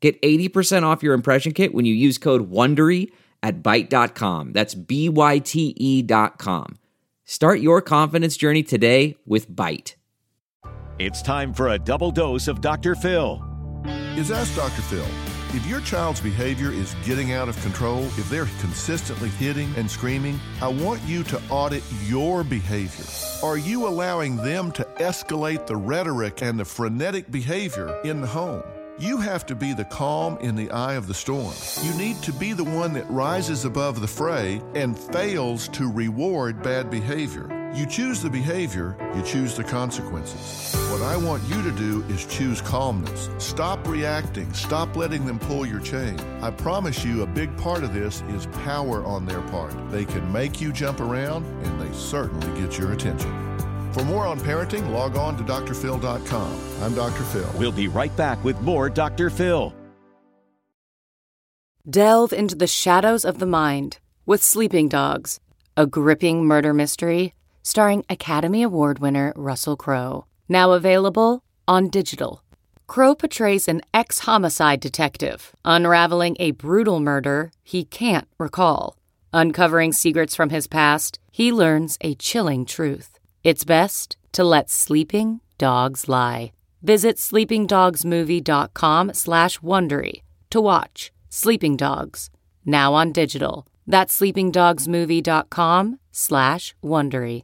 Get 0.00 0.20
80% 0.22 0.84
off 0.84 1.02
your 1.02 1.14
impression 1.14 1.52
kit 1.52 1.74
when 1.74 1.84
you 1.84 1.94
use 1.94 2.18
code 2.18 2.50
WONDERY 2.50 3.10
at 3.42 3.62
Byte.com. 3.62 4.52
That's 4.52 4.74
B-Y-T-E 4.74 6.02
dot 6.02 6.38
com. 6.38 6.78
Start 7.24 7.60
your 7.60 7.82
confidence 7.82 8.36
journey 8.36 8.62
today 8.62 9.16
with 9.26 9.50
Byte. 9.50 9.94
It's 10.98 11.22
time 11.22 11.52
for 11.52 11.68
a 11.68 11.78
double 11.78 12.10
dose 12.10 12.48
of 12.48 12.60
Dr. 12.60 12.94
Phil. 12.94 13.42
Is 14.16 14.30
Ask 14.30 14.56
Dr. 14.56 14.82
Phil. 14.82 15.06
If 15.54 15.64
your 15.66 15.80
child's 15.80 16.20
behavior 16.20 16.70
is 16.70 16.94
getting 17.04 17.32
out 17.32 17.48
of 17.48 17.60
control, 17.62 18.04
if 18.18 18.28
they're 18.28 18.48
consistently 18.60 19.30
hitting 19.30 19.72
and 19.76 19.90
screaming, 19.90 20.38
I 20.60 20.68
want 20.68 21.00
you 21.02 21.22
to 21.24 21.40
audit 21.48 21.82
your 22.04 22.44
behavior. 22.44 23.06
Are 23.42 23.56
you 23.56 23.86
allowing 23.86 24.36
them 24.36 24.72
to 24.72 24.84
escalate 24.96 25.66
the 25.66 25.76
rhetoric 25.76 26.42
and 26.42 26.58
the 26.58 26.64
frenetic 26.64 27.30
behavior 27.30 27.98
in 28.04 28.20
the 28.20 28.26
home? 28.26 28.62
You 29.00 29.18
have 29.18 29.46
to 29.46 29.54
be 29.54 29.74
the 29.74 29.84
calm 29.84 30.38
in 30.38 30.56
the 30.56 30.72
eye 30.72 30.94
of 30.94 31.06
the 31.06 31.14
storm. 31.14 31.54
You 31.84 31.94
need 31.94 32.20
to 32.22 32.32
be 32.32 32.52
the 32.52 32.64
one 32.64 32.92
that 32.94 33.08
rises 33.08 33.64
above 33.64 34.00
the 34.00 34.08
fray 34.08 34.60
and 34.74 34.98
fails 34.98 35.68
to 35.68 35.88
reward 35.88 36.64
bad 36.64 36.90
behavior. 36.90 37.48
You 37.76 37.86
choose 37.86 38.20
the 38.20 38.28
behavior, 38.28 38.96
you 39.14 39.22
choose 39.22 39.56
the 39.56 39.62
consequences. 39.62 40.74
What 40.90 41.02
I 41.02 41.16
want 41.16 41.44
you 41.44 41.62
to 41.62 41.70
do 41.70 42.02
is 42.08 42.26
choose 42.26 42.60
calmness. 42.60 43.30
Stop 43.38 43.86
reacting, 43.86 44.52
stop 44.52 44.96
letting 44.96 45.24
them 45.24 45.38
pull 45.38 45.64
your 45.64 45.78
chain. 45.78 46.18
I 46.42 46.50
promise 46.50 47.04
you, 47.04 47.22
a 47.22 47.26
big 47.26 47.56
part 47.56 47.84
of 47.84 47.94
this 47.94 48.24
is 48.30 48.46
power 48.64 49.04
on 49.04 49.26
their 49.26 49.42
part. 49.42 49.74
They 49.92 50.06
can 50.06 50.32
make 50.32 50.60
you 50.60 50.72
jump 50.72 50.98
around, 50.98 51.44
and 51.64 51.80
they 51.80 51.96
certainly 51.96 52.60
get 52.60 52.76
your 52.76 52.90
attention. 52.92 53.47
For 53.98 54.04
more 54.04 54.26
on 54.28 54.38
parenting, 54.38 54.92
log 54.92 55.16
on 55.16 55.36
to 55.38 55.42
drphil.com. 55.42 56.60
I'm 56.82 56.94
Dr. 56.94 57.24
Phil. 57.24 57.52
We'll 57.56 57.72
be 57.72 57.88
right 57.88 58.16
back 58.16 58.42
with 58.44 58.60
more 58.60 58.88
Dr. 58.88 59.28
Phil. 59.28 59.74
Delve 61.90 62.32
into 62.32 62.54
the 62.54 62.68
shadows 62.68 63.24
of 63.24 63.40
the 63.40 63.46
mind 63.46 63.98
with 64.24 64.40
Sleeping 64.40 64.88
Dogs, 64.88 65.40
a 65.76 65.84
gripping 65.84 66.44
murder 66.44 66.72
mystery 66.72 67.34
starring 67.64 68.04
Academy 68.08 68.62
Award 68.62 69.00
winner 69.00 69.32
Russell 69.34 69.76
Crowe. 69.76 70.26
Now 70.48 70.74
available 70.74 71.42
on 71.66 71.88
digital. 71.88 72.44
Crowe 72.86 73.16
portrays 73.16 73.66
an 73.66 73.80
ex 73.92 74.20
homicide 74.20 74.78
detective 74.78 75.56
unraveling 75.64 76.36
a 76.38 76.52
brutal 76.52 77.00
murder 77.00 77.50
he 77.64 77.84
can't 77.84 78.28
recall. 78.38 78.96
Uncovering 79.32 79.92
secrets 79.92 80.36
from 80.36 80.50
his 80.50 80.68
past, 80.68 81.18
he 81.32 81.50
learns 81.52 81.98
a 82.00 82.14
chilling 82.14 82.64
truth. 82.64 83.17
It's 83.44 83.64
best 83.64 84.16
to 84.32 84.44
let 84.44 84.70
sleeping 84.70 85.40
dogs 85.58 86.08
lie. 86.08 86.52
Visit 86.82 87.16
sleepingdogsmovie.com 87.16 89.14
slash 89.14 89.58
Wondery 89.58 90.22
to 90.50 90.60
watch 90.60 91.10
Sleeping 91.28 91.76
Dogs, 91.76 92.30
now 92.64 92.94
on 92.94 93.12
digital. 93.12 93.66
That's 93.86 94.18
sleepingdogsmovie.com 94.18 95.98
slash 96.12 96.74
Wondery. 96.82 97.42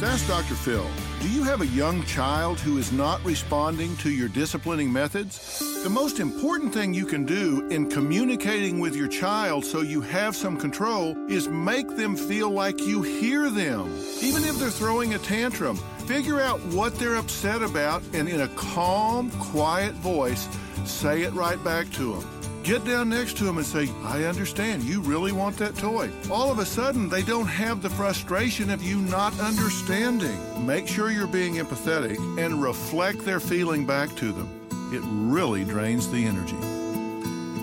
It's 0.00 0.06
Ask 0.06 0.28
Dr. 0.28 0.54
Phil. 0.54 0.86
Do 1.20 1.28
you 1.28 1.42
have 1.42 1.60
a 1.60 1.66
young 1.66 2.04
child 2.04 2.60
who 2.60 2.78
is 2.78 2.92
not 2.92 3.24
responding 3.24 3.96
to 3.96 4.10
your 4.10 4.28
disciplining 4.28 4.92
methods? 4.92 5.58
The 5.82 5.90
most 5.90 6.20
important 6.20 6.72
thing 6.72 6.94
you 6.94 7.04
can 7.04 7.24
do 7.24 7.66
in 7.68 7.90
communicating 7.90 8.78
with 8.78 8.94
your 8.94 9.08
child 9.08 9.64
so 9.64 9.80
you 9.80 10.00
have 10.02 10.36
some 10.36 10.56
control 10.56 11.16
is 11.28 11.48
make 11.48 11.96
them 11.96 12.14
feel 12.14 12.48
like 12.48 12.78
you 12.86 13.02
hear 13.02 13.50
them. 13.50 13.92
Even 14.22 14.44
if 14.44 14.56
they're 14.60 14.70
throwing 14.70 15.14
a 15.14 15.18
tantrum, 15.18 15.76
figure 16.06 16.40
out 16.40 16.60
what 16.66 16.94
they're 16.94 17.16
upset 17.16 17.60
about 17.60 18.00
and 18.12 18.28
in 18.28 18.42
a 18.42 18.48
calm, 18.54 19.32
quiet 19.40 19.94
voice, 19.94 20.46
say 20.84 21.22
it 21.22 21.32
right 21.32 21.62
back 21.64 21.90
to 21.94 22.14
them. 22.14 22.37
Get 22.64 22.84
down 22.84 23.08
next 23.08 23.36
to 23.38 23.44
them 23.44 23.56
and 23.56 23.66
say, 23.66 23.88
I 24.02 24.24
understand, 24.24 24.82
you 24.82 25.00
really 25.00 25.32
want 25.32 25.56
that 25.56 25.74
toy. 25.76 26.10
All 26.30 26.50
of 26.50 26.58
a 26.58 26.66
sudden, 26.66 27.08
they 27.08 27.22
don't 27.22 27.46
have 27.46 27.80
the 27.80 27.88
frustration 27.88 28.68
of 28.70 28.82
you 28.82 28.98
not 28.98 29.38
understanding. 29.40 30.38
Make 30.66 30.86
sure 30.86 31.10
you're 31.10 31.26
being 31.26 31.54
empathetic 31.54 32.18
and 32.38 32.62
reflect 32.62 33.24
their 33.24 33.40
feeling 33.40 33.86
back 33.86 34.14
to 34.16 34.32
them. 34.32 34.48
It 34.92 35.02
really 35.04 35.64
drains 35.64 36.10
the 36.10 36.24
energy. 36.24 36.56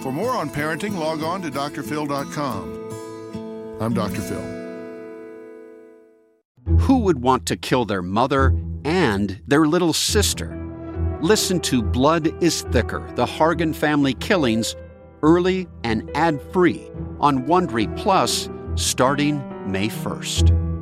For 0.02 0.12
more 0.12 0.32
on 0.32 0.50
parenting, 0.50 0.98
log 0.98 1.24
on 1.24 1.42
to 1.44 1.52
drphil.com. 1.52 2.82
I'm 3.82 3.94
Dr. 3.94 4.22
Phil. 4.22 4.56
Who 6.80 7.00
would 7.00 7.22
want 7.22 7.46
to 7.48 7.58
kill 7.58 7.86
their 7.86 8.02
mother 8.02 8.56
and 8.86 9.40
their 9.48 9.66
little 9.66 9.94
sister? 9.94 10.62
Listen 11.22 11.60
to 11.62 11.82
Blood 11.82 12.44
is 12.44 12.62
Thicker 12.64 13.12
The 13.16 13.26
Hargan 13.26 13.74
Family 13.76 14.14
Killings 14.16 14.76
early 15.26 15.68
and 15.84 16.10
ad 16.16 16.40
free 16.54 16.90
on 17.20 17.46
Wondery 17.46 17.94
Plus 17.98 18.48
starting 18.76 19.42
May 19.70 19.90
1st. 19.90 20.75